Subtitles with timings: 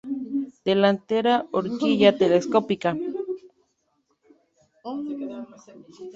[0.67, 2.91] Delantera Horquilla telescópica.